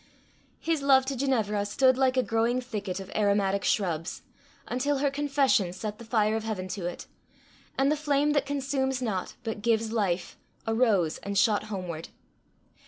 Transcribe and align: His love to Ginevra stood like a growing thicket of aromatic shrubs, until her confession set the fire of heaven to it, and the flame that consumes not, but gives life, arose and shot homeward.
His 0.59 0.81
love 0.81 1.05
to 1.05 1.15
Ginevra 1.15 1.63
stood 1.63 1.95
like 1.95 2.17
a 2.17 2.23
growing 2.23 2.59
thicket 2.59 2.99
of 2.99 3.11
aromatic 3.15 3.63
shrubs, 3.63 4.23
until 4.67 4.97
her 4.97 5.11
confession 5.11 5.71
set 5.73 5.99
the 5.99 6.05
fire 6.05 6.35
of 6.35 6.43
heaven 6.43 6.67
to 6.69 6.87
it, 6.87 7.05
and 7.77 7.91
the 7.91 7.95
flame 7.95 8.31
that 8.31 8.47
consumes 8.47 8.99
not, 8.99 9.35
but 9.43 9.61
gives 9.61 9.91
life, 9.91 10.39
arose 10.65 11.19
and 11.19 11.37
shot 11.37 11.65
homeward. 11.65 12.09